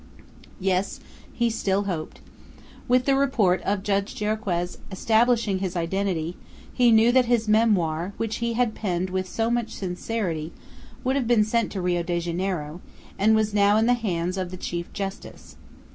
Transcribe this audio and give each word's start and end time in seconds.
Yes, 0.59 0.99
he 1.31 1.51
still 1.51 1.83
hoped. 1.83 2.21
With 2.87 3.05
the 3.05 3.15
report 3.15 3.61
of 3.61 3.83
Judge 3.83 4.15
Jarriquez 4.15 4.79
establishing 4.91 5.59
his 5.59 5.75
identity, 5.75 6.35
he 6.73 6.89
knew 6.91 7.11
that 7.11 7.25
his 7.25 7.47
memoir, 7.47 8.13
which 8.17 8.37
he 8.37 8.53
had 8.53 8.73
penned 8.73 9.11
with 9.11 9.29
so 9.29 9.51
much 9.51 9.75
sincerity, 9.75 10.53
would 11.03 11.15
have 11.15 11.27
been 11.27 11.43
sent 11.43 11.71
to 11.73 11.81
Rio 11.83 12.01
de 12.01 12.19
Janeiro, 12.19 12.81
and 13.19 13.35
was 13.35 13.53
now 13.53 13.77
in 13.77 13.85
the 13.85 13.93
hands 13.93 14.37
of 14.39 14.49
the 14.49 14.57
chief 14.57 14.91
justice. 14.91 15.55